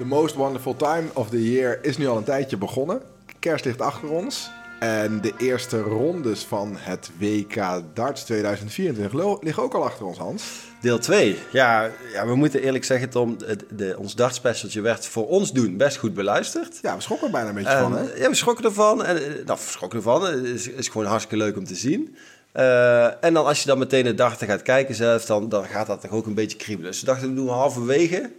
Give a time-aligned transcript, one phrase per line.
[0.00, 3.02] The Most Wonderful Time of the Year is nu al een tijdje begonnen.
[3.38, 4.50] Kerst ligt achter ons.
[4.78, 7.54] En de eerste rondes van het WK
[7.94, 10.44] Darts 2024 liggen ook al achter ons, Hans.
[10.80, 11.38] Deel 2.
[11.52, 15.76] Ja, ja, we moeten eerlijk zeggen, Tom, het, de, ons dartspecialtje werd voor ons doen
[15.76, 16.78] best goed beluisterd.
[16.82, 18.02] Ja, we schrokken er bijna een beetje van, hè?
[18.14, 19.04] Ja, we schrokken ervan.
[19.04, 20.24] En, eh, nou, we schrokken ervan.
[20.24, 22.16] Het is, is gewoon hartstikke leuk om te zien.
[22.54, 25.86] Uh, en dan als je dan meteen de darten gaat kijken zelf, dan, dan gaat
[25.86, 26.90] dat toch ook een beetje kriebelen.
[26.90, 28.30] Dus we dachten, we doen halverwege.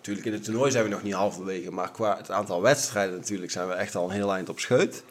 [0.00, 3.50] Natuurlijk, in het toernooi zijn we nog niet halverwege, maar qua het aantal wedstrijden natuurlijk
[3.50, 5.02] zijn we echt al een heel eind op scheut.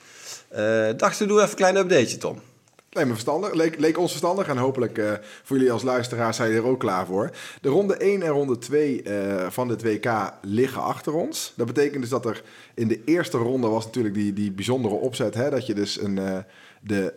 [0.52, 0.58] Uh,
[0.98, 2.42] dachten we, doen even een klein updateje, Tom.
[2.90, 5.12] Leek, me verstandig, leek, leek ons verstandig en hopelijk uh,
[5.44, 7.32] voor jullie als luisteraars zijn er ook klaar voor.
[7.62, 11.54] De ronde 1 en ronde 2 uh, van het WK liggen achter ons.
[11.56, 12.44] Dat betekent dus dat er
[12.74, 15.34] in de eerste ronde was natuurlijk die, die bijzondere opzet.
[15.34, 16.44] Hè, dat je dus een,
[16.81, 17.14] de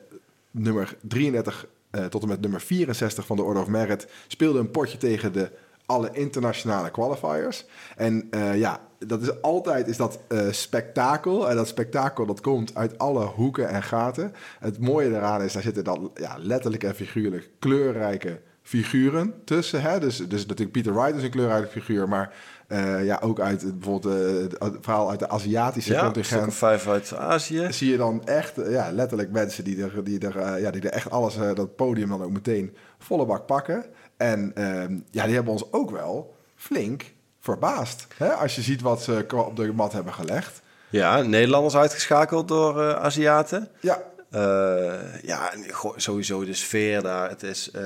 [0.51, 1.67] nummer 33
[2.09, 5.51] tot en met nummer 64 van de Order of Merit speelde een potje tegen de
[5.93, 7.67] alle internationale qualifiers.
[7.97, 11.51] En uh, ja, dat is altijd is dat uh, spektakel.
[11.51, 14.33] En dat spektakel dat komt uit alle hoeken en gaten.
[14.59, 19.83] Het mooie daaraan is, daar zitten dan ja, letterlijk en figuurlijk kleurrijke figuren tussen.
[19.83, 20.01] Hè?
[20.01, 22.35] Dus, dus natuurlijk Peter Wright is een kleurrijke figuur, maar
[22.73, 26.55] uh, ja, ook uit bijvoorbeeld uh, het verhaal uit de Aziatische ja, contingent.
[26.55, 27.67] vijf uit Azië.
[27.71, 31.11] Zie je dan echt, ja, letterlijk mensen die er, die er, ja, die er echt
[31.11, 33.85] alles, dat podium dan ook meteen volle bak pakken.
[34.17, 38.07] En uh, ja, die hebben ons ook wel flink verbaasd.
[38.17, 38.29] Hè?
[38.29, 40.61] Als je ziet wat ze op de mat hebben gelegd.
[40.91, 43.69] Ja, Nederlanders uitgeschakeld door uh, Aziaten.
[43.81, 44.03] Ja.
[44.35, 45.53] Uh, ja,
[45.97, 47.29] sowieso de sfeer daar.
[47.29, 47.83] Het is uh,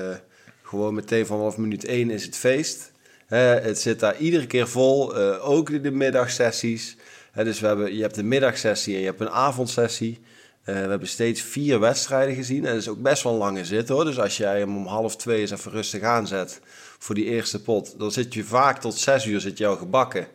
[0.63, 2.91] gewoon meteen vanaf minuut één is het feest.
[3.35, 5.15] Het zit daar iedere keer vol.
[5.39, 6.95] ook de, de middagsessies.
[7.33, 10.19] dus we hebben, je hebt een middagsessie en je hebt een avondsessie.
[10.69, 12.65] Uh, we hebben steeds vier wedstrijden gezien.
[12.65, 14.05] En dat is ook best wel een lange zit hoor.
[14.05, 16.59] Dus als jij hem om half twee eens even rustig aanzet
[16.97, 20.27] voor die eerste pot, dan zit je vaak tot zes uur zit al gebakken.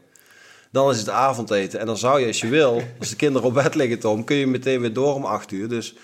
[0.71, 1.81] Dan is het avondeten.
[1.81, 4.37] En dan zou je, als je wil, als de kinderen op bed liggen, Tom, kun
[4.37, 5.69] je meteen weer door om acht uur.
[5.69, 5.95] Dus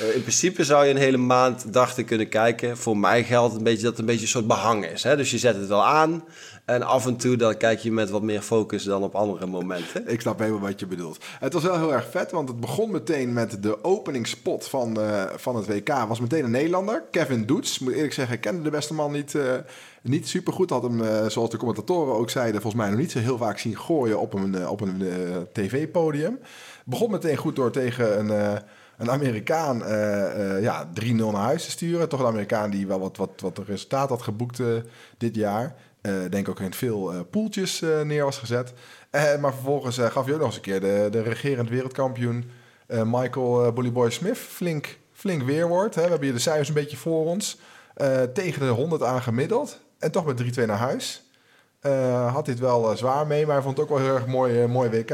[0.00, 2.76] uh, in principe zou je een hele maand dachten kunnen kijken.
[2.76, 5.02] Voor mij geldt een beetje dat het een beetje een soort behang is.
[5.02, 5.16] Hè?
[5.16, 6.24] Dus je zet het wel aan.
[6.64, 10.08] En af en toe dan kijk je met wat meer focus dan op andere momenten.
[10.08, 11.24] Ik snap helemaal wat je bedoelt.
[11.38, 15.24] Het was wel heel erg vet, want het begon meteen met de openingspot van, uh,
[15.36, 15.88] van het WK.
[15.88, 17.78] Was meteen een Nederlander, Kevin Doets.
[17.78, 19.52] Moet eerlijk zeggen, ik kende de beste man niet, uh,
[20.02, 20.70] niet super goed.
[20.70, 23.78] Had hem, zoals de commentatoren ook zeiden, volgens mij nog niet zo heel vaak zien
[23.78, 25.02] gooien op een, op een
[25.52, 26.38] tv-podium.
[26.84, 28.58] Begon meteen goed door tegen een
[28.98, 32.08] een Amerikaan uh, uh, ja, 3-0 naar huis te sturen.
[32.08, 34.76] Toch een Amerikaan die wel wat, wat, wat resultaat had geboekt uh,
[35.18, 35.74] dit jaar.
[36.30, 38.72] denk ook in veel poeltjes neer was gezet.
[39.40, 42.50] maar vervolgens gaf hij ook nog eens een keer de, de regerend wereldkampioen
[42.86, 45.94] Michael Bully Boy Smith flink, flink weerwoord.
[45.94, 46.02] Hè.
[46.02, 47.58] We hebben hier de cijfers een beetje voor ons.
[48.32, 49.80] tegen de 100 aan gemiddeld.
[49.98, 51.25] En toch met 3-2 naar huis.
[51.86, 54.26] Uh, had dit wel uh, zwaar mee, maar hij vond het ook wel heel erg
[54.26, 55.10] mooi, uh, mooi WK.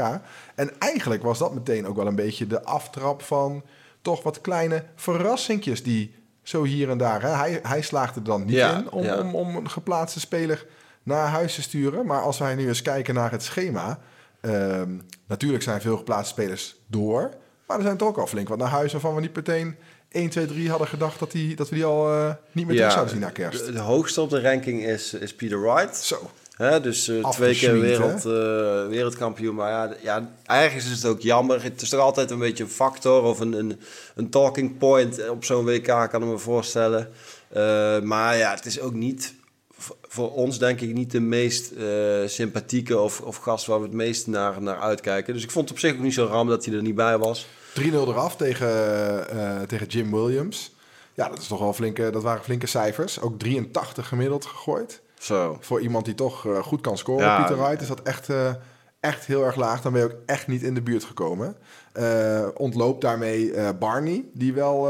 [0.55, 3.63] En eigenlijk was dat meteen ook wel een beetje de aftrap van
[4.01, 7.21] toch wat kleine verrassingjes die zo hier en daar.
[7.21, 7.29] Hè?
[7.29, 9.19] Hij, hij slaagde er dan niet ja, in om, ja.
[9.19, 10.65] om, om een geplaatste speler
[11.03, 12.05] naar huis te sturen.
[12.05, 13.99] Maar als wij nu eens kijken naar het schema.
[14.41, 14.89] ehm,
[15.27, 17.29] natuurlijk zijn veel geplaatste spelers door.
[17.67, 19.75] Maar er zijn toch ook al flink wat naar huis waarvan we niet meteen
[20.09, 23.13] 1, 2, 3 hadden gedacht dat, die, dat we die al niet meer terug zouden
[23.13, 23.65] zien na kerst.
[23.65, 25.97] De, de, hoogste op de ranking is, is Peter Wright.
[25.97, 26.29] Zo.
[26.53, 29.55] Hè, dus uh, twee keer wereld, uh, wereldkampioen.
[29.55, 31.63] Maar ja, ja, ergens is het ook jammer.
[31.63, 33.79] Het is toch altijd een beetje een factor of een, een,
[34.15, 37.09] een talking point op zo'n WK, kan ik me voorstellen.
[37.55, 39.33] Uh, maar ja, het is ook niet
[40.07, 41.71] voor ons, denk ik, niet de meest
[42.25, 45.33] sympathieke of, of gast waar we het meest naar, naar uitkijken.
[45.33, 47.17] Dus ik vond het op zich ook niet zo ram dat hij er niet bij
[47.17, 47.47] was.
[47.79, 50.75] 3-0 eraf tegen, tegen Jim Williams.
[51.13, 53.21] Ja, dat, is toch wel flinke, dat waren flinke cijfers.
[53.21, 55.01] Ook 83 gemiddeld gegooid.
[55.23, 55.57] Zo.
[55.59, 57.37] Voor iemand die toch uh, goed kan scoren, Ja.
[57.37, 58.51] Pieter Wright, is dat echt, uh,
[58.99, 59.81] echt heel erg laag.
[59.81, 61.55] Dan ben je ook echt niet in de buurt gekomen.
[61.99, 64.87] Uh, ontloopt daarmee Barney, die wel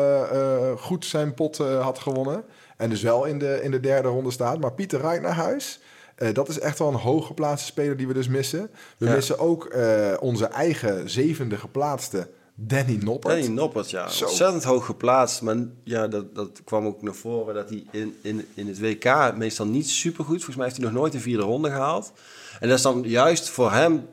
[0.77, 2.43] goed zijn pot had gewonnen.
[2.77, 4.59] En dus wel in de, in de derde ronde staat.
[4.59, 5.79] Maar Pieter Wright naar huis.
[6.17, 8.69] Uh, dat is echt wel een hooggeplaatste speler die we dus missen.
[8.97, 9.13] We Ja.
[9.13, 13.33] missen ook uh, onze eigen zevende geplaatste Danny Noppert.
[13.33, 14.09] Danny Noppert, ja.
[14.09, 14.25] Zo.
[14.25, 15.41] Ontzettend hoog geplaatst.
[15.41, 19.33] Maar ja, dat, dat kwam ook naar voren dat hij in, in, in het WK
[19.37, 20.35] meestal niet super goed.
[20.35, 22.11] Volgens mij heeft hij nog nooit een vierde ronde gehaald.
[22.59, 24.07] En dat is dan juist voor hem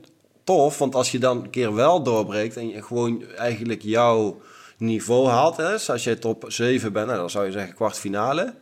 [0.44, 0.78] tof.
[0.78, 4.40] Want als je dan een keer wel doorbreekt en je gewoon eigenlijk jouw
[4.76, 5.56] niveau haalt.
[5.56, 8.54] Hè, dus als je top 7 bent, nou, dan zou je zeggen kwartfinale.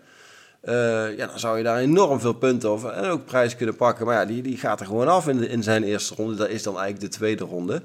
[0.65, 4.07] Uh, ja, dan zou je daar enorm veel punten over en ook prijs kunnen pakken.
[4.07, 6.35] Maar ja, die, die gaat er gewoon af in, de, in zijn eerste ronde.
[6.35, 7.83] Dat is dan eigenlijk de tweede ronde.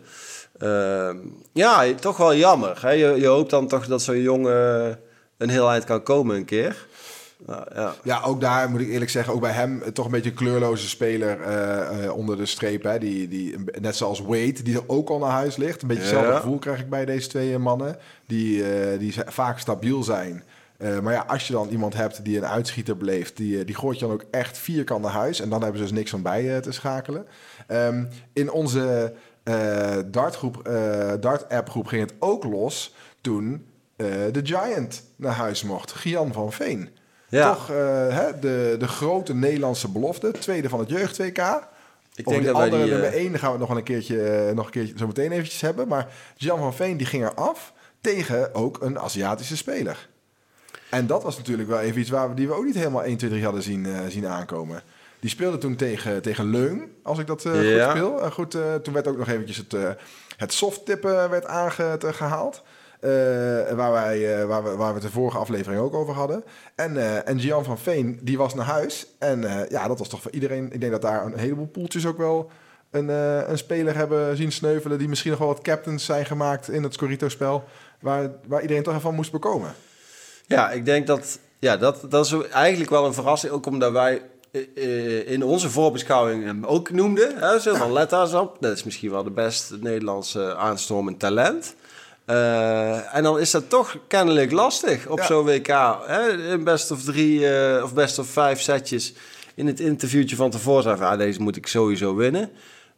[0.59, 1.09] Uh,
[1.53, 2.77] ja, toch wel jammer.
[2.81, 2.91] Hè?
[2.91, 4.99] Je, je hoopt dan toch dat zo'n jongen
[5.37, 6.87] een heel eind kan komen een keer.
[7.47, 7.95] Ja, ja.
[8.03, 10.35] Ja, ook daar moet ik eerlijk zeggen, ook bij hem eh, toch een beetje een
[10.35, 12.83] kleurloze speler eh, eh, onder de streep.
[12.83, 12.97] Hè?
[12.99, 15.81] Die, die, net zoals Wade, die er ook al naar huis ligt.
[15.81, 16.09] Een beetje Ja.
[16.09, 17.97] hetzelfde gevoel krijg ik bij deze twee mannen.
[18.27, 18.63] Die,
[18.97, 20.43] die vaak stabiel zijn.
[21.01, 24.05] Maar ja, als je dan iemand hebt die een uitschieter beleeft, die, die gooit je
[24.05, 25.39] dan ook echt vierkant naar huis.
[25.39, 27.25] En dan hebben ze dus niks van bij te schakelen.
[27.67, 29.13] Ehm, in onze
[29.43, 35.63] eh dartgroep, eh dart-app groep ging het ook los toen eh, de Giant naar huis
[35.63, 35.91] mocht.
[35.91, 36.89] Gian van Veen.
[37.29, 37.53] Ja.
[37.53, 37.75] Toch eh,
[38.07, 40.31] hè, de, de grote Nederlandse belofte.
[40.31, 41.71] Tweede van het jeugd 2K.
[42.15, 42.91] Ik Over denk dat andere die...
[42.91, 45.31] nummer eh, 1 gaan we het nog een keertje, eh, nog een keertje zo meteen
[45.31, 45.87] eventjes hebben.
[45.87, 50.09] Maar Jan van Veen die ging eraf tegen ook een Aziatische speler.
[50.89, 53.17] En dat was natuurlijk wel even iets waar we, die we ook niet helemaal 1,
[53.17, 54.81] 2, 3 hadden zien, eh, zien aankomen.
[55.23, 57.85] Die speelde toen tegen, tegen Leung, als ik dat eh, Ja.
[57.85, 58.21] goed speel.
[58.21, 59.89] Eh, goed, eh, toen werd ook nog eventjes het, eh
[60.37, 62.63] het softtippen werd aangehaald.
[63.75, 66.43] waar, wij, eh, waar, we, waar we de vorige aflevering ook over hadden.
[66.75, 69.07] En, eh en Gian van Veen, die was naar huis.
[69.19, 70.71] En eh, ja, dat was toch voor iedereen...
[70.71, 72.51] Ik denk dat daar een heleboel poeltjes ook wel
[72.91, 74.97] een, eh, een speler hebben zien sneuvelen...
[74.97, 77.63] die misschien nog wel wat captains zijn gemaakt in het Scorito-spel...
[77.99, 79.73] Waar, waar iedereen toch even van moest bekomen.
[80.47, 81.39] Ja, ik denk dat...
[81.59, 83.53] Ja, dat, dat is eigenlijk wel een verrassing.
[83.53, 84.32] Ook omdat wij eh, eh,
[85.25, 87.37] in onze voorbeschouwing hem ook noemden.
[87.37, 88.57] Hè, zo van let daar eens op.
[88.59, 91.75] Dat is misschien wel de beste Nederlandse aanstormend talent.
[92.25, 95.25] Eh, en dan is dat toch kennelijk lastig op Ja.
[95.25, 95.67] zo'n WK.
[96.05, 96.51] Hè?
[96.51, 99.13] In best of drie eh, of best of vijf setjes
[99.55, 101.07] in het interviewtje van tevoren zei van...
[101.07, 102.49] Ah, deze moet ik sowieso winnen.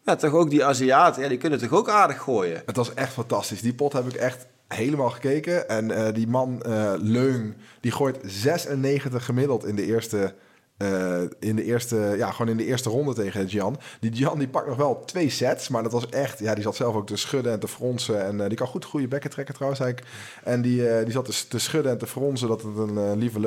[0.06, 2.62] Ja, toch ook die Aziaten, ja, die kunnen toch ook aardig gooien.
[2.66, 3.62] Het was echt fantastisch.
[3.62, 5.70] Die pot heb ik echt helemaal gekeken.
[5.70, 10.34] En eh, die man eh, Leung, die gooit 96 gemiddeld in de eerste...
[10.78, 13.78] eh, in de eerste, ja, gewoon in de eerste ronde tegen Gian.
[14.00, 16.76] Die Gian die pakt nog wel twee sets, maar dat was echt, ja, die zat
[16.76, 18.26] zelf ook te schudden en te fronsen.
[18.26, 19.82] En eh, die kan goed goede bekken trekken trouwens.
[19.82, 20.12] eigenlijk.
[20.44, 23.40] En die, eh, die zat dus te schudden en te fronsen dat het een lieve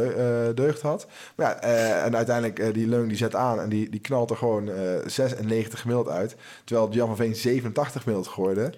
[0.54, 1.06] deugd had.
[1.36, 1.60] Maar ja,
[2.04, 4.76] en uiteindelijk die Leung die zet aan en die, die knalt er gewoon eh
[5.06, 6.36] 96 gemiddeld uit.
[6.64, 8.72] Terwijl Gian van Veen 87 gemiddeld gooide.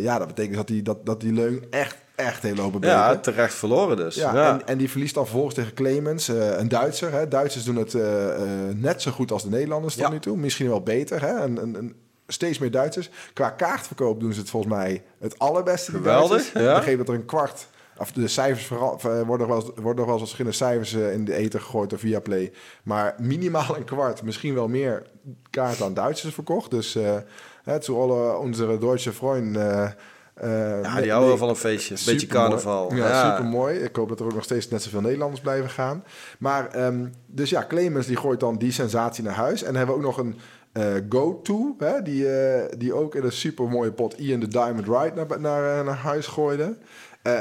[0.00, 2.98] Ja, dat betekent dat die, dat, dat die Leung echt, echt heeft lopen breken.
[2.98, 4.14] Ja, terecht verloren dus.
[4.14, 4.52] Ja, Ja.
[4.52, 7.12] En, en die verliest dan vervolgens tegen Clemens, eh, een Duitser.
[7.12, 7.28] Hè.
[7.28, 10.10] Duitsers doen het eh, eh, net zo goed als de Nederlanders tot Ja.
[10.10, 10.36] nu toe.
[10.36, 11.20] Misschien wel beter.
[11.20, 11.38] Hè.
[11.38, 11.94] En, en, en
[12.26, 13.10] steeds meer Duitsers.
[13.32, 15.90] Qua kaartverkoop doen ze het volgens mij het allerbeste.
[15.90, 16.74] Geweldig, ja.
[16.74, 17.68] Begreep dat er een kwart...
[17.98, 21.34] Of de cijfers worden nog wel eens, worden nog wel eens verschillende cijfers in de
[21.34, 22.52] ether gegooid door Viaplay.
[22.82, 25.02] Maar minimaal een kwart, misschien wel meer
[25.50, 26.70] kaarten aan Duitsers verkocht.
[26.70, 27.16] Dus eh
[27.64, 29.96] hè, alle onze Duitse vrienden...
[30.36, 31.94] eh, Ja, die houden van een feestje.
[31.94, 32.94] Een beetje carnaval.
[32.94, 33.78] Ja, super mooi.
[33.78, 36.04] Ik hoop dat er ook nog steeds net zoveel Nederlanders blijven gaan.
[36.38, 39.60] Maar, ehm, dus ja, Clemens die gooit dan die sensatie naar huis.
[39.60, 40.36] En dan hebben we ook nog een
[40.72, 45.12] eh, go-to, die, eh, die ook in een super mooie pot Ian de Diamond Ride
[45.14, 46.76] naar, naar, naar huis gooide.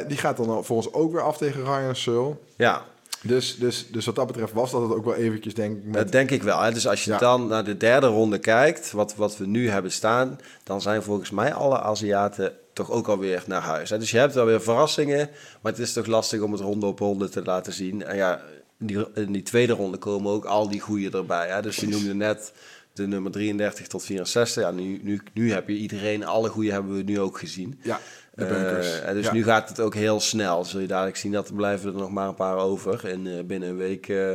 [0.07, 2.35] Die gaat dan volgens ook weer af tegen Ryan Searle.
[2.57, 2.81] Ja,
[3.21, 5.93] Dus, dus, dus wat dat betreft was dat het ook wel eventjes, denk ik, met
[5.93, 6.59] dat denk ik wel.
[6.61, 6.71] Hè.
[6.71, 7.17] Dus als je Ja.
[7.17, 11.31] dan naar de derde ronde kijkt, wat, wat we nu hebben staan, dan zijn volgens
[11.31, 13.89] mij alle Aziaten toch ook alweer naar huis.
[13.89, 13.99] Hè.
[13.99, 15.29] Dus je hebt wel weer verrassingen,
[15.61, 18.03] maar het is toch lastig om het ronde op ronde te laten zien.
[18.03, 18.41] En ja,
[18.79, 21.47] in die, in die tweede ronde komen ook al die goeie erbij.
[21.47, 21.61] Hè.
[21.61, 22.53] Dus je noemde net
[22.95, 24.63] de nummer 33 tot 64.
[24.63, 27.79] Ja, nu, nu, nu heb je iedereen, alle goeie hebben we nu ook gezien.
[27.83, 27.99] ja,
[28.33, 28.99] de bunkers.
[28.99, 29.33] Eh, en dus Ja.
[29.33, 30.63] nu gaat het ook heel snel.
[30.65, 33.09] Zul je dadelijk zien dat er blijven er nog maar een paar over.
[33.09, 34.29] En eh, binnen een week eh,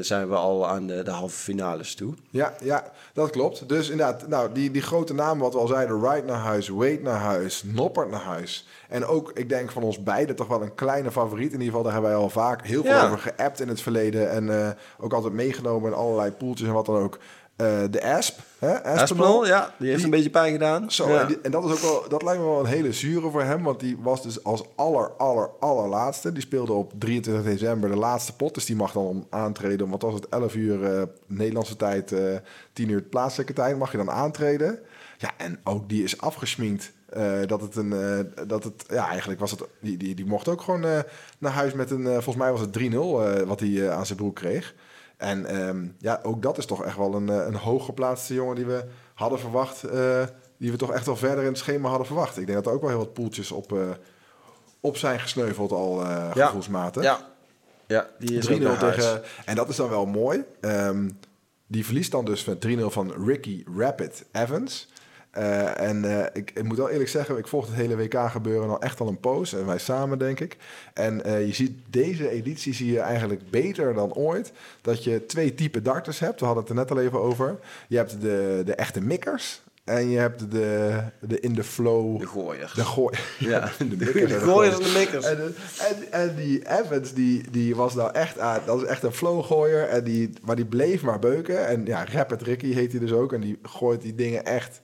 [0.00, 2.14] zijn we al aan de, de halve finales toe.
[2.30, 3.68] Ja, ja, dat klopt.
[3.68, 7.00] Dus inderdaad, nou, die, die grote namen wat we al zeiden, Wright naar huis, Wade
[7.02, 8.66] naar huis, Noppert naar huis.
[8.88, 11.46] En ook, ik denk van ons beiden toch wel een kleine favoriet.
[11.52, 13.04] In ieder geval, daar hebben wij al vaak heel veel Ja.
[13.06, 14.30] over geappt in het verleden.
[14.30, 17.18] En ook altijd meegenomen in allerlei poeltjes en wat dan ook.
[17.56, 18.84] Eh, de Asp, hè?
[18.84, 19.46] Aspinall.
[19.46, 20.90] Ja, die heeft Die- een beetje pijn gedaan.
[20.90, 21.20] Zo, ja.
[21.20, 23.42] en, die- en dat is ook wel, dat lijkt me wel een hele zure voor
[23.42, 26.32] hem, want die was dus als aller, aller, allerlaatste.
[26.32, 29.88] Die speelde op 23 december de laatste pot, dus die mag dan aantreden.
[29.88, 32.36] Wat was het, 11 uur eh, Nederlandse tijd, eh
[32.72, 34.78] 10 uur plaatselijke tijd, mag je dan aantreden.
[35.18, 36.94] Ja, en ook die is afgesminkt.
[37.06, 40.48] eh, dat het een, eh, dat het, ja, eigenlijk was het, die, die, die mocht
[40.48, 40.98] ook gewoon eh,
[41.38, 44.06] naar huis met een, eh, volgens mij was het 3-0 eh, wat hij eh, aan
[44.06, 44.74] zijn broek kreeg.
[45.16, 48.66] En ehm, ja, ook dat is toch echt wel een, eh, een hooggeplaatste jongen die
[48.66, 49.84] we hadden verwacht.
[49.84, 50.24] eh,
[50.58, 52.38] die we toch echt wel verder in het schema hadden verwacht.
[52.38, 53.80] Ik denk dat er ook wel heel wat poeltjes op, eh,
[54.80, 56.30] op zijn gesneuveld al Ja.
[56.32, 57.02] gevoelsmatig.
[57.02, 57.18] ja.
[57.86, 58.94] ja, die is ook 3-0 naar huis.
[58.94, 59.22] tegen.
[59.44, 60.44] En dat is dan wel mooi.
[60.60, 61.10] Ehm,
[61.66, 64.88] die verliest dan dus met 3-0 van Ricky Rapid Evans.
[65.36, 68.68] Eh, en eh, ik, ik moet wel eerlijk zeggen, ik volg het hele WK gebeuren
[68.68, 69.52] al echt al een poos.
[69.54, 70.56] En wij samen, denk ik.
[70.94, 74.52] En eh, je ziet deze editie zie je eigenlijk beter dan ooit.
[74.80, 76.40] Dat je twee type darters hebt.
[76.40, 77.58] We hadden het er net al even over.
[77.88, 79.60] Je hebt de, de echte mikkers.
[79.84, 82.20] En je hebt de, de in the flow.
[82.20, 82.72] De gooiers.
[82.72, 83.16] De gooi.
[83.38, 85.26] Ja, de de, mikkers en de gooiers en de mikkers.
[85.26, 85.54] En, de-
[85.88, 89.88] en, en die Evans, die, die was nou echt aan, dat is echt een flowgooier.
[89.88, 91.66] En die, maar die bleef maar beuken.
[91.66, 93.32] En ja, Rapid Ricky heet hij dus ook.
[93.32, 94.80] En die gooit die dingen echt,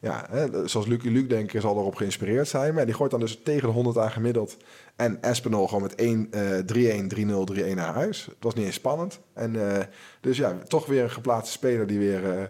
[0.00, 2.74] ja, hè, zoals Lucky Luke denk ik zal erop geïnspireerd zijn.
[2.74, 4.56] Maar die gooit dan dus tegen de 100 aan gemiddeld.
[4.96, 8.24] En Espinol gewoon met 1, eh 3-1, 3-0, 3-1 naar huis.
[8.24, 9.20] Het was niet eens spannend.
[9.32, 9.84] En eh,
[10.20, 12.44] dus ja, toch weer een geplaatste speler die weer, eh,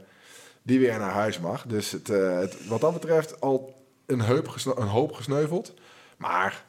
[0.63, 1.67] die weer naar huis mag.
[1.67, 5.75] Dus het, eh, het, wat dat betreft al een, heup een hoop gesneuveld.
[6.17, 6.65] Maar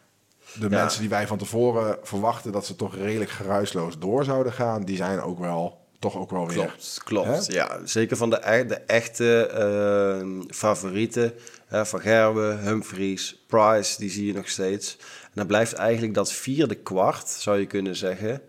[0.54, 0.70] de Ja.
[0.70, 4.96] mensen die wij van tevoren verwachten dat ze toch redelijk geruisloos door zouden gaan, die
[4.96, 6.56] zijn ook wel toch ook wel weer.
[6.58, 7.48] Klopt, klopt.
[7.48, 7.54] Hè?
[7.54, 11.34] Ja, zeker van de, e- de echte eh, favorieten.
[11.68, 14.98] Hè, van Gerwe, Humphries, Price, die zie je nog steeds.
[15.24, 18.42] En dan blijft eigenlijk dat vierde kwart, zou je kunnen zeggen,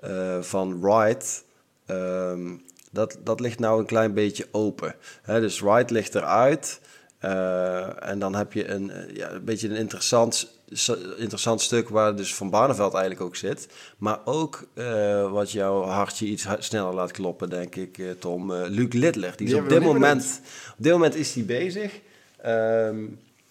[0.00, 1.44] eh, van Wright.
[1.86, 2.56] ehm,
[2.92, 4.94] dat, dat ligt nou een klein beetje open.
[5.22, 6.80] Hè, dus Wright ligt eruit.
[7.18, 10.59] eh, en dan heb je een, eh, ja, een beetje een interessant,
[11.16, 13.66] interessant stuk waar dus Van Barneveld eigenlijk ook zit.
[13.98, 18.54] Maar ook eh, wat jouw hartje iets sneller laat kloppen, denk ik, eh, Tom.
[18.54, 19.32] eh Luc Littler.
[19.36, 21.92] Die is Die op dit, moment, op dit moment is hij bezig.
[22.42, 22.96] Ehm,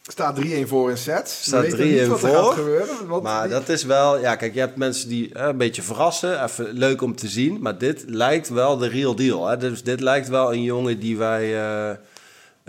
[0.02, 1.42] Staat 3-1 voor in sets.
[1.44, 2.44] Staat We weten 3-1 niet wat er voor.
[2.46, 3.08] gaat gebeuren.
[3.08, 6.44] Want maar die- dat is wel, ja, kijk, je hebt mensen die een beetje verrassen,
[6.44, 7.62] even leuk om te zien.
[7.62, 9.48] Maar dit lijkt wel de real deal.
[9.48, 9.58] Hè?
[9.58, 11.56] Dus dit lijkt wel een jongen die wij,
[11.90, 11.96] eh,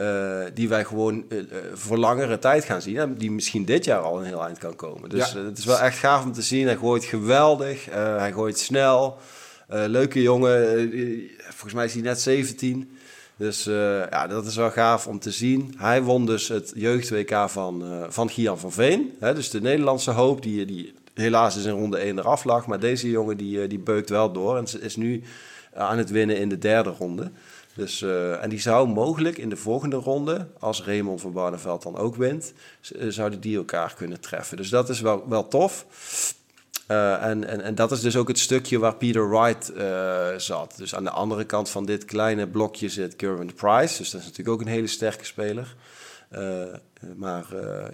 [0.01, 2.97] eh, die wij gewoon eh, eh, voor langere tijd gaan zien.
[2.97, 3.17] Hè?
[3.17, 5.09] Die misschien dit jaar al een heel eind kan komen.
[5.09, 5.45] Dus Ja.
[5.45, 6.67] het is wel echt gaaf om te zien.
[6.67, 9.19] Hij gooit geweldig, hij gooit snel.
[9.69, 10.89] Leuke jongen,
[11.43, 12.99] volgens mij is hij net 17.
[13.37, 13.65] Dus
[14.11, 15.75] ja, dat is wel gaaf om te zien.
[15.77, 19.13] Hij won dus het jeugd-WK van, van Gian van Veen.
[19.19, 22.67] Hè, dus de Nederlandse hoop, die, die helaas is in ronde 1 eraf lag.
[22.67, 25.23] Maar deze jongen die, die beukt wel door en is nu
[25.75, 27.31] aan het winnen in de derde ronde.
[27.75, 31.97] Dus, eh, en die zou mogelijk in de volgende ronde, als Raymond van Barneveld dan
[31.97, 32.53] ook wint,
[32.99, 34.57] eh, zouden die elkaar kunnen treffen.
[34.57, 35.87] Dus dat is wel, wel tof.
[36.87, 39.73] Eh, en, en, en dat is dus ook het stukje waar Peter Wright
[40.43, 40.75] zat.
[40.77, 43.99] Dus aan de andere kant van dit kleine blokje zit Gervin Price.
[43.99, 45.77] Dus dat is natuurlijk ook een hele sterke speler.
[47.17, 47.47] Maar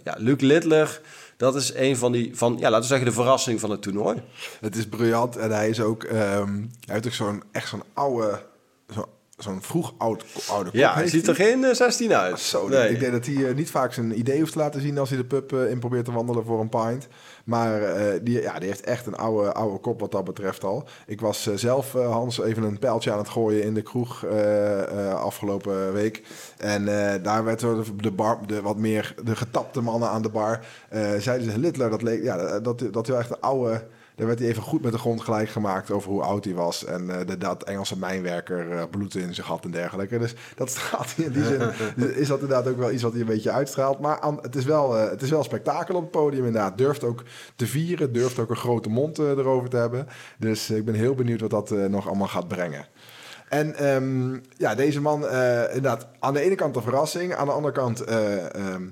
[0.04, 1.00] ja, Luc Littler,
[1.36, 4.22] dat is een van die, van, ja, laten we zeggen, de verrassing van het toernooi.
[4.60, 8.42] Het is briljant en hij is ook, ehm, hij heeft ook zo'n echt zo'n oude,
[8.94, 10.78] zo, zo'n vroeg oud, oude kop.
[10.78, 12.40] Ja, hij ziet er geen eh, 16 uit.
[12.40, 12.88] Zo, Nee.
[12.90, 15.18] ik denk dat hij eh, niet vaak zijn idee hoeft te laten zien als hij
[15.18, 17.06] de pub eh, in probeert te wandelen voor een pint.
[17.44, 20.88] Maar eh, die, ja, die heeft echt een oude, oude kop wat dat betreft al.
[21.06, 24.24] Ik was eh, zelf, eh, Hans, even een pijltje aan het gooien in de kroeg
[24.24, 26.22] eh, eh, afgelopen week.
[26.56, 30.30] En eh, daar werd de, de, bar, de wat meer de getapte mannen aan de
[30.30, 30.60] bar.
[30.88, 33.86] eh, zeiden ze, Littler, dat leek, ja, dat, dat hij echt een oude...
[34.16, 36.84] Daar werd hij even goed met de grond gelijk gemaakt over hoe oud hij was.
[36.84, 40.18] En eh, de, dat Engelse mijnwerker eh, bloed in zich had en dergelijke.
[40.18, 41.60] Dus dat straalt in die zin.
[42.22, 43.98] is dat inderdaad ook wel iets wat hij een beetje uitstraalt.
[44.00, 46.78] Maar aan- het, is wel, eh, het is wel spektakel op het podium inderdaad.
[46.78, 47.22] Durft ook
[47.56, 48.12] te vieren.
[48.12, 50.06] Durft ook een grote mond erover te hebben.
[50.38, 52.86] Dus ik ben heel benieuwd wat dat nog allemaal gaat brengen.
[53.48, 57.34] En ehm, ja, deze man, inderdaad, aan de ene kant een verrassing.
[57.34, 58.82] Aan de andere kant eh, ehm,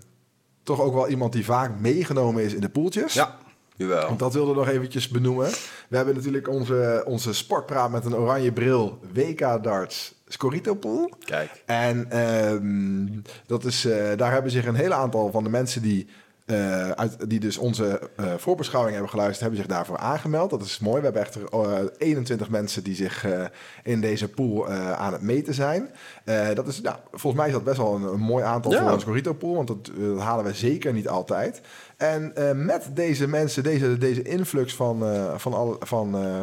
[0.63, 3.15] toch ook wel iemand die vaak meegenomen is in de poeltjes.
[3.15, 3.39] Ja,
[3.77, 4.07] jawel.
[4.07, 5.51] Want dat wilde ik nog eventjes benoemen.
[5.89, 8.99] We hebben natuurlijk onze, onze sportpraat met een oranje bril.
[9.13, 11.11] WK darts Scorito pool.
[11.25, 11.63] Kijk.
[11.67, 13.07] En ehm,
[13.47, 16.07] dat is, eh, daar hebben zich een hele aantal van de mensen die,
[16.45, 20.51] eh, uit, die dus onze eh, voorbeschouwing hebben geluisterd, hebben zich daarvoor aangemeld.
[20.51, 20.97] Dat is mooi.
[20.99, 23.45] We hebben echt eh, 21 mensen die zich eh,
[23.83, 25.91] in deze pool eh, aan het meten zijn.
[26.25, 28.83] Eh, dat is, ja, volgens mij is dat best wel een, een mooi aantal Ja.
[28.83, 31.61] voor een Scorito pool, want dat, eh, dat halen we zeker niet altijd.
[31.97, 36.41] En eh, met deze mensen, deze, deze influx van, eh, van, al, van eh,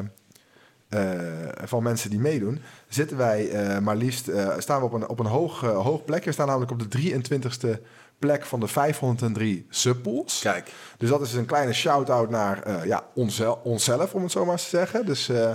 [0.89, 1.20] eh,
[1.63, 5.20] van mensen die meedoen, zitten wij eh, maar liefst eh, staan we op een, op
[5.20, 6.24] een hoog, eh, hoog plek.
[6.25, 7.79] We staan namelijk op de 23ste
[8.22, 10.40] plek van de 503 subpools.
[10.44, 10.72] Kijk.
[10.98, 13.04] Dus dat is een kleine shout-out naar eh, ja,
[13.63, 15.06] onszelf, om het zo maar eens te zeggen.
[15.06, 15.50] Dus, eh,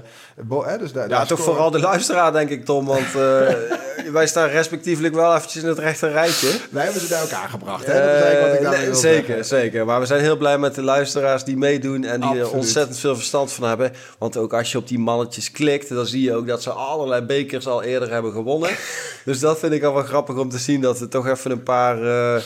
[0.45, 2.87] bo- hè, dus daar, Ja, daar toch scoren- vooral de luisteraar, denk ik, Tom.
[2.87, 3.49] Want eh,
[4.19, 6.59] wij staan respectievelijk wel eventjes in het rechte rijtje.
[6.71, 7.87] Wij hebben ze bij elkaar gebracht.
[7.87, 7.93] Hè?
[7.93, 9.45] Dat is eigenlijk wat ik Eh, nee, zeker, zeggen.
[9.45, 9.85] zeker.
[9.87, 13.15] Maar we zijn heel blij met de luisteraars die meedoen en die er ontzettend veel
[13.17, 13.93] verstand van hebben.
[14.19, 17.23] Want ook als je op die mannetjes klikt, dan zie je ook dat ze allerlei
[17.23, 18.71] bekers al eerder hebben gewonnen.
[19.25, 21.63] dus dat vind ik al wel grappig om te zien dat er toch even een
[21.63, 21.97] paar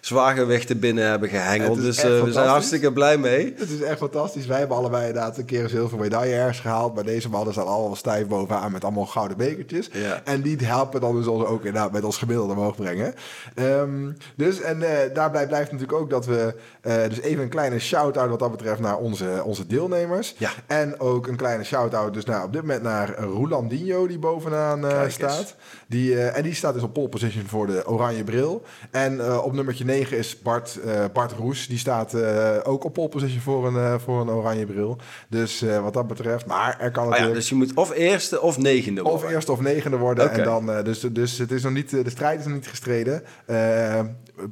[0.00, 1.80] zwaargewichten binnen hebben gehengeld.
[1.80, 3.54] Dus eh, we zijn hartstikke blij mee.
[3.56, 4.46] Het is echt fantastisch.
[4.46, 6.94] Wij hebben allebei inderdaad een keer een zilveren medaille ergens gehaald.
[6.94, 9.88] Maar deze mannen staan allemaal stijf bovenaan met allemaal gouden bekertjes.
[9.92, 10.20] Ja.
[10.24, 13.14] En die helpen dan dus ons ook inderdaad met ons gemiddelde omhoog brengen.
[13.54, 16.54] Ehm, dus, en eh, daarbij blijft natuurlijk ook dat we...
[16.80, 20.34] eh, dus even een kleine shout-out wat dat betreft naar onze, onze deelnemers.
[20.38, 20.50] Ja.
[20.66, 25.54] En ook een kleine shout-out dus naar, op dit moment naar Rolandinho die bovenaan staat.
[25.88, 28.62] Die, en die staat dus op pole position voor de oranje bril.
[28.90, 31.66] En op nummertje 9 is Bart, eh, Bart Roes.
[31.66, 34.98] Die staat eh, ook op pole position voor een, eh, voor een oranje bril.
[35.28, 36.46] Dus wat dat betreft.
[36.46, 39.30] Maar er kan Oh ja, natuurlijk dus je moet of eerste of negende of worden.
[39.30, 40.30] eerste of negende worden.
[40.30, 43.22] En dan, dus, dus het is nog niet, de strijd is nog niet gestreden.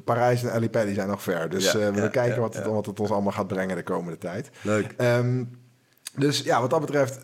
[0.04, 1.48] Parijs en Ali Pelli zijn nog ver.
[1.48, 4.18] Dus Ja, we ja, kijken wat, het, wat het ons allemaal gaat brengen de komende
[4.18, 4.50] tijd.
[4.62, 4.94] Leuk.
[4.96, 5.44] Ehm,
[6.18, 7.18] dus ja, wat dat betreft,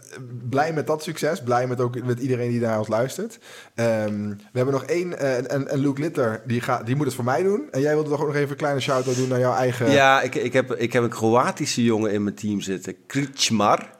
[0.49, 1.43] blij met dat succes.
[1.43, 3.39] Blij met ook met iedereen die naar ons luistert.
[3.75, 7.15] Ehm, we hebben nog één, eh, en, en Luke Litter, die, gaat, die moet het
[7.15, 7.69] voor mij doen.
[7.71, 9.91] En jij wilde toch ook nog even een kleine shout-out doen naar jouw eigen...
[9.91, 13.91] Ja, ik, ik, heb, ik heb een Kroatische jongen in mijn team zitten, Krčmar.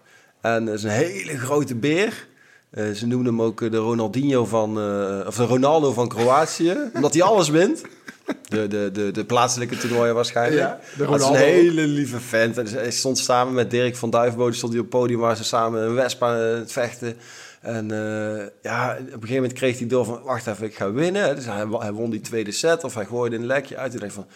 [0.41, 2.27] En dat is een hele grote beer.
[2.71, 4.71] Eh, ze noemen hem ook eh, de Ronaldinho van,
[5.27, 7.83] of de Ronaldo van Kroatië, omdat hij alles wint.
[8.55, 10.61] De, de, de, de plaatselijke toernooien waarschijnlijk.
[10.61, 12.59] Ja, de Dat is een hele lieve vent.
[12.59, 15.45] En hij stond samen met Dirk van Duivenbode stond hij op het podium waar ze
[15.45, 17.17] samen een wesp aan het vechten.
[17.61, 20.93] En eh, ja, op een gegeven moment kreeg hij door van, wacht even, ik ga
[20.93, 21.37] winnen.
[21.37, 23.91] Dus hij, hij won die tweede set of hij gooide een lekje uit.
[23.91, 24.27] Toen dacht van,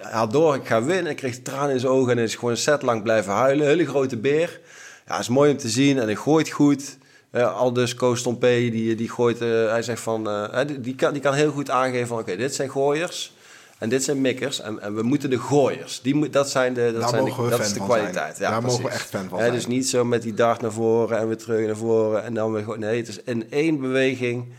[0.00, 1.10] hij had door, ik ga winnen.
[1.10, 3.66] Ik kreeg tranen in zijn ogen en hij is gewoon een set lang blijven huilen.
[3.66, 4.60] Hele grote beer.
[5.06, 6.96] Ja, is mooi om te zien en hij gooit goed.
[7.34, 11.12] Eh, al dus Koos die, die gooit, eh, hij zegt van, eh, die, die, kan,
[11.12, 13.34] die kan heel goed aangeven van, oké, dit zijn gooiers
[13.78, 16.00] en dit zijn mikkers en, en we moeten de gooiers.
[16.00, 18.38] Die dat zijn de, dat Daar zijn de, dat is de kwaliteit.
[18.38, 19.00] Ja, Daar mogen we precies.
[19.00, 19.52] echt fan van zijn.
[19.52, 22.52] Dus niet zo met die dart naar voren en weer terug naar voren en dan
[22.52, 24.52] weer nee, het is in één beweging,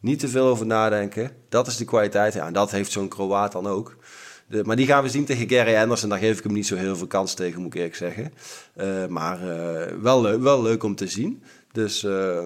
[0.00, 1.30] niet te veel over nadenken.
[1.48, 3.96] Dat is de kwaliteit, ja, en dat heeft zo'n Kroaat dan ook.
[4.46, 6.08] De, maar die gaan we zien tegen Gary Anderson.
[6.08, 8.32] Daar geef ik hem niet zo heel veel kans tegen, moet ik eerlijk zeggen.
[9.08, 9.38] Maar
[10.02, 11.42] wel, wel leuk om te zien.
[11.74, 12.38] Dus eh,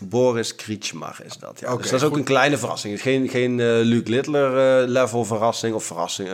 [0.00, 1.60] Boris Kritsmar is dat.
[1.60, 1.76] Ja.
[1.76, 2.18] Dus dat is ook goed.
[2.18, 3.02] een kleine verrassing.
[3.02, 6.28] Geen, geen eh, Luc Littler eh, level verrassing of verrassing.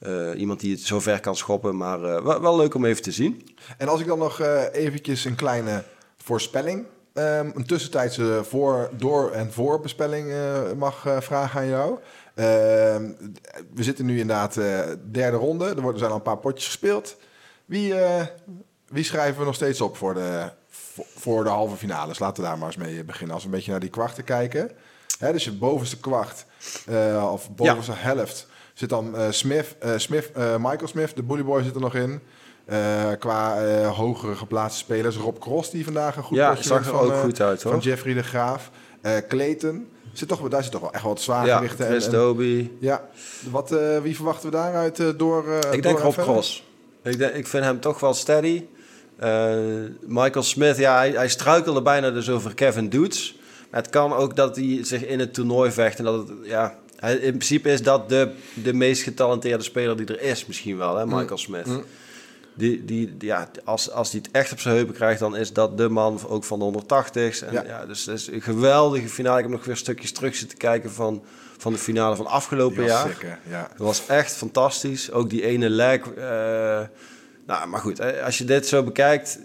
[0.00, 1.76] eh, iemand die het zo ver kan schoppen.
[1.76, 3.48] Maar wel, wel leuk om even te zien.
[3.78, 5.84] En als ik dan nog eh, eventjes een kleine
[6.16, 10.32] voorspelling, ehm, een tussentijdse voor, door- en voorbespelling
[10.76, 11.98] mag vragen aan jou.
[12.34, 13.10] Ehm,
[13.74, 14.54] we zitten nu inderdaad
[15.10, 15.64] derde ronde.
[15.64, 17.16] Er, worden, er zijn al een paar potjes gespeeld.
[17.64, 17.94] Wie,
[18.90, 20.50] wie schrijven we nog steeds op voor de,
[21.16, 22.18] voor, de halve finales?
[22.18, 23.34] Laten we daar maar eens mee beginnen.
[23.34, 24.70] Als we een beetje naar die kwarten kijken.
[25.18, 26.44] Hè, dus je bovenste kwart,
[26.86, 31.62] eh, of bovenste helft, zit dan eh, Smith, eh, Smith Michael Smith, de Bully Boy
[31.62, 32.20] zit er nog in.
[33.18, 35.16] Qua hogere geplaatste spelers.
[35.16, 37.72] Rob Cross, die vandaag een goed Ja, potje zag er van, ook goed uit, Van
[37.72, 37.80] hoor.
[37.80, 38.70] Jeffrey de Graaf.
[39.28, 39.88] Clayton.
[40.12, 41.84] Zit toch, daar zit toch wel echt wat Ja, zwaargewichten.
[41.86, 42.70] en- Chris Doby.
[42.80, 43.08] ja,
[43.50, 45.44] wat, wie verwachten we daaruit door?
[45.54, 46.14] Ik door denk en Rob?
[46.14, 46.64] Cross.
[47.02, 48.64] Ik, denk, ik vind hem toch wel steady.
[49.20, 49.54] Eh,
[50.06, 52.88] Michael Smith, ja, hij, hij struikelde bijna dus over Kevin.
[53.70, 55.98] Maar het kan ook dat hij zich in het toernooi vecht.
[55.98, 60.06] En dat het, ja, hij- in principe is dat de, de meest getalenteerde speler die
[60.06, 61.66] er is, misschien wel, hè, Michael Smith.
[61.66, 61.84] Mm.
[62.54, 65.78] Die, die, ja, als, als hij het echt op zijn heupen krijgt, dan is dat
[65.78, 67.42] de man ook van de 180's.
[67.42, 67.64] En Ja.
[67.66, 67.86] ja.
[67.86, 69.36] dus het is een geweldige finale.
[69.36, 71.22] Ik heb nog weer stukjes terug zitten kijken van,
[71.58, 73.06] van de finale van afgelopen Die jaar.
[73.08, 73.68] sick, ja.
[73.76, 75.10] Dat was echt fantastisch.
[75.12, 76.00] Ook die ene leg.
[76.10, 76.80] eh,
[77.50, 79.38] nou, maar goed, als je dit zo bekijkt,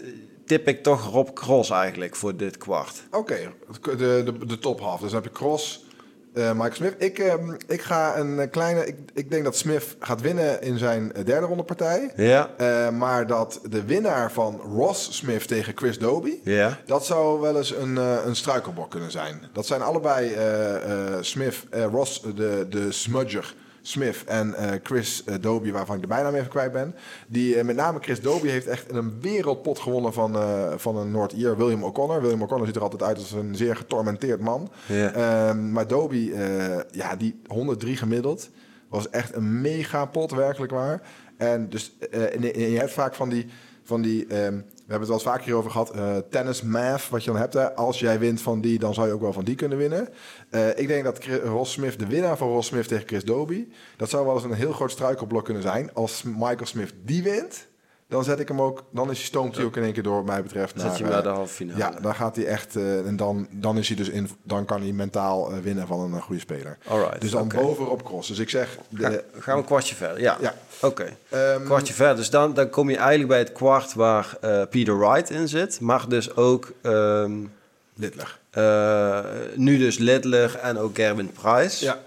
[0.44, 3.02] tip ik toch Rob Cross eigenlijk voor dit kwart.
[3.10, 3.36] Oké,
[3.82, 5.00] de, de, de top half.
[5.00, 5.86] Dus dan heb je Cross,
[6.34, 6.94] eh, Michael Smith.
[6.98, 8.86] Ik, ehm, ik ga een eh, kleine...
[8.86, 12.12] Ik, ik denk dat Smith gaat winnen in zijn eh, derde ronde partij.
[12.16, 12.50] Ja,
[12.90, 16.40] maar dat de winnaar van Ross Smith tegen Chris Doby...
[16.42, 16.78] ja.
[16.86, 19.42] Dat zou wel eens een, een struikelblok kunnen zijn.
[19.52, 20.36] Dat zijn allebei
[21.20, 23.54] Smith, Ross, de, de smudger
[23.86, 26.94] Smith en eh, Chris eh, Doby, waarvan ik de bijnaam even kwijt ben.
[27.26, 30.36] Die, eh, met name Chris Doby heeft echt een wereldpot gewonnen van,
[30.78, 32.20] van een Noord-Ier, William O'Connor.
[32.20, 34.70] William O'Connor ziet er altijd uit als een zeer getormenteerd man.
[34.88, 38.50] Ehm, maar Doby, eh, ja, die 103 gemiddeld,
[38.88, 41.02] was echt een mega pot, werkelijk waar.
[41.36, 43.46] En, dus, en, en je hebt vaak van die,
[43.82, 47.24] van die ehm, we hebben het wel eens vaker hierover gehad, eh, tennis math, wat
[47.24, 47.54] je dan hebt.
[47.54, 47.74] Hè.
[47.74, 50.08] Als jij wint van die, dan zou je ook wel van die kunnen winnen.
[50.50, 54.10] Eh, ik denk dat Ross Smith, de winnaar van Ross Smith tegen Chris Doby, dat
[54.10, 55.94] zou wel eens een heel groot struikelblok kunnen zijn.
[55.94, 57.68] Als Michael Smith die wint,
[58.08, 60.14] dan zet ik hem ook, dan is hij stoomt hij ook in één keer door,
[60.16, 60.76] wat mij betreft.
[60.76, 61.78] Dan zet je hem eh, naar de halve finale.
[61.78, 62.76] ja, dan gaat hij echt.
[62.76, 64.28] eh, en dan, dan is hij dus in.
[64.42, 66.78] Dan kan hij mentaal eh, winnen van een eh, goede speler.
[66.88, 68.28] Alright, dus dan bovenop cross.
[68.28, 68.78] Dus ik zeg.
[68.88, 70.20] De, Ga- gaan we een kwartje verder?
[70.20, 70.36] Ja.
[70.40, 70.54] Ja.
[70.82, 71.16] Oké.
[71.28, 72.16] ehm, Kwartje verder.
[72.16, 75.80] Dus dan, dan kom je eigenlijk bij het kwart waar eh, Peter Wright in zit.
[75.80, 77.32] Maar dus ook ehm,
[77.94, 78.38] Littler.
[78.50, 81.84] eh, nu dus Littler en ook Gerwin Price.
[81.84, 81.98] Ja.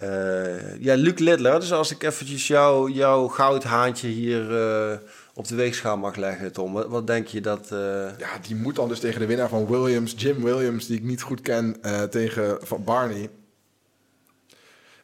[0.00, 1.60] Eh, ja, Luc Littler.
[1.60, 4.98] Dus als ik eventjes jou, jouw goudhaantje hier eh,
[5.34, 6.72] op de weegschaal mag leggen, Tom.
[6.72, 7.72] Wat, denk je dat...
[7.72, 7.78] eh,
[8.18, 11.22] Ja, die moet dan dus tegen de winnaar van Williams, Jim Williams, die ik niet
[11.22, 11.76] goed ken,
[12.10, 13.30] tegen van Barney.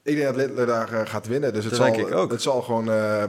[0.02, 1.52] Ik denk dat Littler daar eh, gaat winnen.
[1.52, 2.30] Dus het, Dat zal, ook.
[2.30, 2.88] het zal gewoon.
[2.90, 3.22] eh,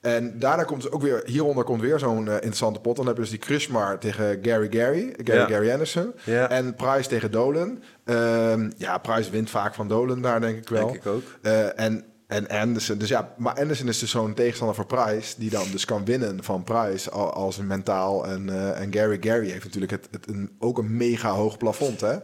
[0.00, 2.96] en daarna komt ook weer, hieronder komt weer zo'n eh, interessante pot.
[2.96, 5.46] Dan heb je dus die Krishmar tegen Gary Gary, Gary Ja.
[5.46, 6.12] Gary Anderson.
[6.24, 6.50] Ja.
[6.50, 7.82] En Price tegen Dolan.
[8.04, 10.86] Ehm, ja, Price wint vaak van Dolan daar, denk ik wel.
[10.86, 11.22] Denk ik ook.
[11.42, 15.50] Eh, en, en Anderson, dus ja, maar Anderson is dus zo'n tegenstander voor Price, die
[15.50, 18.26] dan dus kan winnen van Price al- als een mentaal.
[18.26, 22.16] En, en Gary Gary heeft natuurlijk het, het een, ook een mega hoog plafond, hè?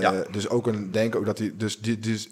[0.00, 0.24] Ja.
[0.30, 2.28] Dus ook een, denk ook dat hij, dus, die, dus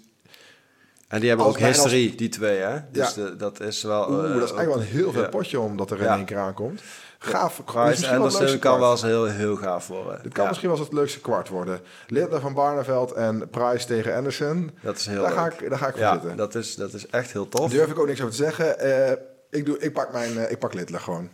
[1.13, 2.77] En die hebben Als ook history, die twee, hè?
[2.91, 3.23] Dus Ja.
[3.23, 4.09] de- dat is wel...
[4.09, 5.27] oeh, eh, dat is eigenlijk wel een heel ja.
[5.29, 6.15] potje omdat er in Ja.
[6.15, 6.81] één keer aankomt.
[7.19, 7.63] Gaaf.
[7.65, 10.19] Price wel Anderson kan wel eens heel, heel gaaf worden.
[10.23, 11.79] Dit kan misschien wel eens het leukste kwart worden.
[12.07, 14.71] Littler van Barneveld en Price tegen Anderson.
[14.81, 15.53] Dat is heel Daar ga, leuk.
[15.61, 16.35] ik, daar ga ik voor zitten.
[16.37, 17.71] dat is, dat is echt heel tof.
[17.71, 18.79] Durf ik ook niks over te zeggen.
[18.79, 19.11] Eh,
[19.49, 21.29] ik, doe, ik pak mijn, eh, ik pak Littler gewoon.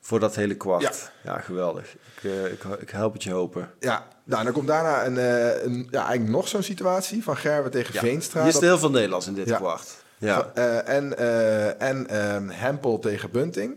[0.00, 1.10] Voor dat hele kwart.
[1.24, 1.96] Ja, geweldig.
[2.22, 3.70] Ik, ik, ik help het je hopen.
[3.80, 7.68] Ja, nou, dan komt daarna een, eh, een, ja, eigenlijk nog zo'n situatie van Gerwe
[7.68, 8.00] tegen Ja.
[8.00, 8.40] Veenstra.
[8.42, 9.56] Hier is heel veel Nederlands in dit Ja.
[9.56, 9.96] kwart.
[10.18, 10.50] Ja.
[10.54, 13.76] Eh, en eh, en ehm, Hempel tegen Bunting.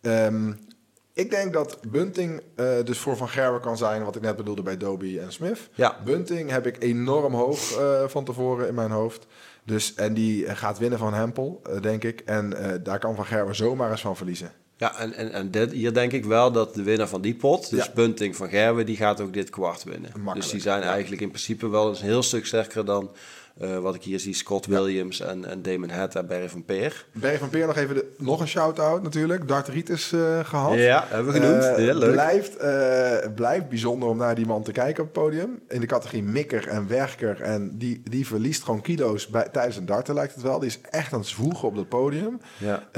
[0.00, 0.52] Ehm,
[1.12, 2.42] ik denk dat Bunting
[2.84, 5.58] dus voor Van Gerwen kan zijn wat ik net bedoelde bij Doby en Smith.
[5.72, 5.96] Ja.
[6.04, 7.58] Bunting heb ik enorm hoog
[8.06, 9.26] van tevoren in mijn hoofd.
[9.64, 12.20] Dus, en die gaat winnen van Hempel, denk ik.
[12.20, 14.52] En daar kan Van Gerwen zomaar eens van verliezen.
[14.76, 17.70] Ja, en, en, en dit, hier denk ik wel dat de winnaar van die pot,
[17.70, 17.92] dus Ja.
[17.94, 20.10] Bunting van Gerwen, die gaat ook dit kwart winnen.
[20.14, 20.88] Makkelijk, dus die zijn ja.
[20.88, 23.10] eigenlijk in principe wel eens een heel stuk sterker dan
[23.58, 27.06] eh, wat ik hier zie, Scott Williams en, en Damon Hatt en Barry van Peer.
[27.12, 29.48] Berg van Peer nog even de, nog een shout-out natuurlijk.
[29.48, 30.74] Dart Rieters eh gehad.
[30.74, 31.64] Ja, hebben we genoemd.
[31.64, 32.12] Eh, heel leuk.
[32.12, 32.56] Blijft,
[33.34, 35.60] blijft bijzonder om naar die man te kijken op het podium.
[35.68, 37.40] In de categorie mikker en werker.
[37.40, 40.58] En die, die verliest gewoon kilo's bij, tijdens een darten, lijkt het wel.
[40.58, 42.40] Die is echt aan het zwoegen op het podium.
[42.58, 42.88] Ja,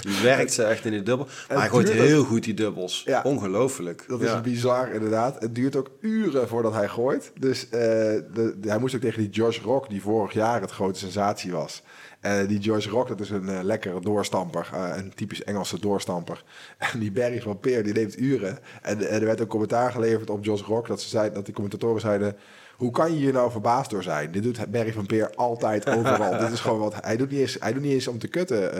[0.00, 1.26] die werkt ze echt in die dubbel.
[1.48, 3.02] Maar hij gooit heel goed die dubbels.
[3.06, 3.22] Ja.
[3.24, 4.04] Ongelooflijk.
[4.06, 4.34] dat ja.
[4.34, 5.40] is bizar inderdaad.
[5.40, 7.32] Het duurt ook uren voordat hij gooit.
[7.38, 10.98] Dus de, de- hij moest ook tegen die Josh Rock, die vorig jaar het grote
[10.98, 11.82] sensatie was.
[12.20, 14.68] En die Josh Rock, dat is een eh, lekkere doorstamper.
[14.74, 16.44] eh, een typisch Engelse doorstamper.
[16.92, 18.58] En die Barry van Peer, die neemt uren.
[18.82, 20.86] En, en er werd ook commentaar geleverd op Josh Rock...
[20.86, 22.36] dat, ze zei, dat die commentatoren zeiden...
[22.76, 24.30] Hoe kan je hier nou verbaasd door zijn?
[24.32, 26.38] Dit doet Barry van Peer altijd overal.
[26.38, 26.94] Dit is gewoon wat...
[27.00, 28.70] Hij doet niet eens, hij doet niet eens om te kutten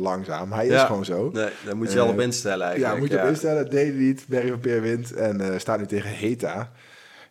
[0.00, 0.52] langzaam.
[0.52, 0.86] Hij is Ja.
[0.86, 1.30] gewoon zo.
[1.32, 2.94] Nee, daar moet je al op instellen eigenlijk.
[2.94, 3.70] Ja, moet je op instellen.
[3.70, 4.24] Deed hij niet.
[4.28, 6.70] Barry van Peer wint en staat nu tegen Heta.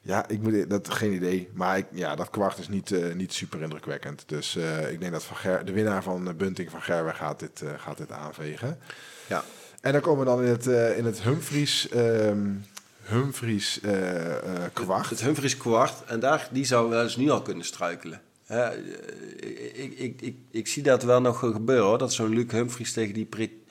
[0.06, 1.50] Ja, ik moet, dat geen idee.
[1.54, 4.24] Maar ik, ja, dat kwart is niet, eh, niet super indrukwekkend.
[4.26, 7.40] Dus eh, ik denk dat van Ger, de winnaar van eh, Bunting van Gerwen gaat
[7.40, 8.80] dit, gaat dit aanvegen.
[9.28, 9.44] Ja.
[9.82, 12.50] En dan komen we dan in het, in het Humphries, ehm,
[13.04, 13.80] Humphries
[14.74, 15.10] kwart.
[15.10, 18.22] Het Humphries kwart, en daar, die zou wel eens nu al kunnen struikelen.
[18.46, 18.76] Hè,
[19.74, 21.98] ik, ik, ik, ik zie dat wel nog gebeuren hoor.
[21.98, 23.63] Dat zo'n Luc Humphries tegen die Pre-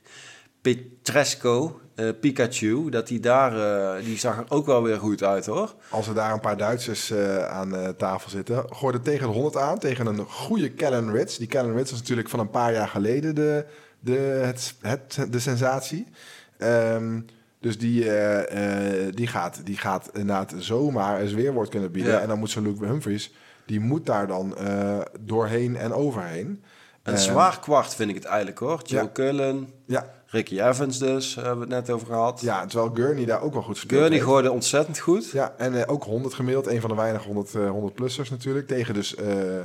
[0.62, 3.56] Petresco, eh, Pikachu, dat die daar,
[3.96, 5.74] eh, die zag er ook wel weer goed uit hoor.
[5.88, 8.64] Als er daar een paar Duitsers eh, aan tafel zitten.
[8.68, 9.78] Gooide tegen de 100 aan.
[9.78, 11.36] Tegen een goede Callan Ritz.
[11.36, 13.64] Die Callan Ritz was natuurlijk van een paar jaar geleden de,
[14.00, 16.06] de, het, het, de sensatie.
[16.58, 17.20] Ehm,
[17.60, 18.04] dus die,
[19.10, 22.12] die, gaat, die gaat inderdaad zomaar eens weerwoord kunnen bieden.
[22.12, 22.20] Ja.
[22.20, 23.32] En dan moet zo'n Luke Humphries...
[23.66, 24.56] die moet daar dan
[25.20, 26.62] doorheen en overheen.
[27.02, 28.80] Een Eh, zwaar kwart vind ik het eigenlijk hoor.
[28.84, 29.10] Joe ja.
[29.12, 32.40] Cullen, Ja, Ricky Evans dus, hebben we het net over gehad.
[32.40, 34.00] ja, terwijl Gurney daar ook wel goed speelt.
[34.00, 35.30] Gurney gooide ontzettend goed.
[35.30, 36.66] Ja, en eh, ook 100 gemiddeld.
[36.66, 38.66] Een van de weinige 100, eh 100-plussers natuurlijk.
[38.66, 39.64] Tegen dus eh, eh,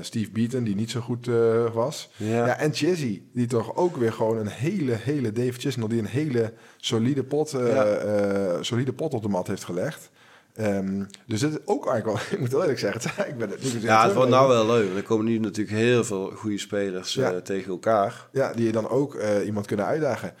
[0.00, 1.34] Steve Beaton, die niet zo goed eh,
[1.74, 2.10] was.
[2.16, 2.46] Ja.
[2.46, 2.56] Ja.
[2.58, 5.32] en Chizzy, die toch ook weer gewoon een hele, hele...
[5.32, 7.84] Dave Chisnell, die een hele solide pot, eh, Ja.
[7.84, 10.10] eh, solide pot op de mat heeft gelegd.
[10.56, 12.26] Ehm, dus dit is ook eigenlijk wel...
[12.34, 14.96] Ik moet heel eerlijk zeggen, het, ik ben het Ja, het wordt nou wel leuk.
[14.96, 17.30] Er komen nu natuurlijk heel veel goede spelers Ja.
[17.32, 18.28] eh, tegen elkaar.
[18.32, 20.34] Ja, die je dan ook eh, iemand kunnen uitdagen.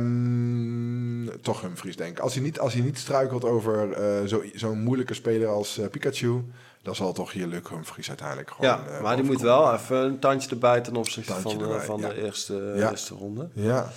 [0.00, 2.18] Ehm, toch Humphries, denk ik.
[2.18, 6.42] Als hij niet, als hij niet struikelt over eh, zo- zo'n moeilijke speler als Pikachu...
[6.82, 8.70] dan zal toch hier Luc Humphries uiteindelijk gewoon...
[8.70, 12.00] Ja, maar die moet wel even een tandje erbij ten opzichte Tandje van, erbij, van
[12.00, 12.08] ja.
[12.08, 12.90] de eerste, Ja.
[12.90, 13.48] eerste ronde.
[13.52, 13.90] Ja,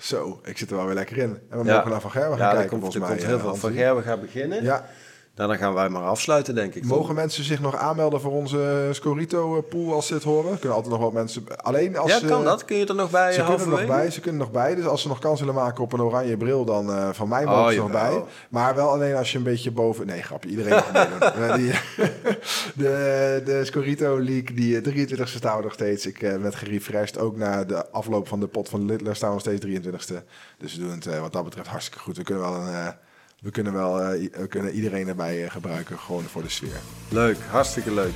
[0.00, 1.38] zo, ik zit er wel weer lekker in.
[1.50, 3.10] En we mogen naar Van Gerwen gaan er kijken, volgens er mij.
[3.10, 3.54] komt heel eh, veel.
[3.54, 4.62] Van Gerwen gaat beginnen.
[4.62, 4.86] Ja,
[5.34, 6.84] Nou, dan gaan wij maar afsluiten, denk ik.
[6.84, 10.58] mogen mensen zich nog aanmelden voor onze Scorito-pool als ze het horen?
[10.58, 11.44] Kunnen altijd nog wat mensen...
[11.56, 12.64] Alleen als ja, ze- kan dat?
[12.64, 13.32] Kun je er nog bij?
[13.32, 14.74] Ze eh, kunnen er nog bij, ze kunnen nog bij.
[14.74, 17.44] Dus als ze nog kans willen maken op een oranje bril, dan eh, van mij
[17.44, 18.22] Oh, mogen ze nog bij.
[18.48, 20.06] Maar wel alleen als je een beetje boven...
[20.06, 21.18] Nee, grapje, iedereen mag meedoen.
[21.48, 21.72] Eh, die,
[22.84, 26.06] de, de Scorito League, die 23e staan we nog steeds.
[26.06, 29.34] Ik eh, met gerefreshed ook na de afloop van de pot van Littler staan we
[29.34, 30.24] nog steeds 23e.
[30.58, 32.16] Dus we doen het eh, wat dat betreft hartstikke goed.
[32.16, 32.94] We kunnen wel een...
[33.40, 36.80] we kunnen wel eh, we kunnen iedereen erbij eh, gebruiken, gewoon voor de sfeer.
[37.08, 38.12] Leuk, hartstikke leuk.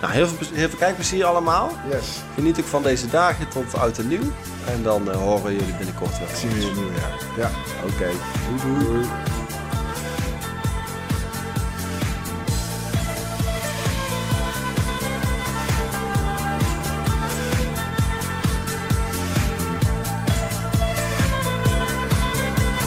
[0.00, 1.70] Nou, heel veel, heel veel kijkplezier allemaal.
[1.90, 2.22] Yes.
[2.34, 4.32] Geniet ook van deze dagen tot oud en nieuw.
[4.66, 6.28] En dan eh, horen jullie binnenkort weer.
[6.36, 7.18] Zien we je in het nieuwe jaar.
[7.38, 7.50] Ja.
[7.84, 8.10] Oké,
[8.48, 8.84] doei doei.
[8.84, 9.43] Doei.